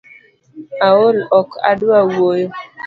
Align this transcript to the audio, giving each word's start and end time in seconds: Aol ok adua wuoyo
Aol 0.87 1.17
ok 1.39 1.49
adua 1.71 1.99
wuoyo 2.13 2.49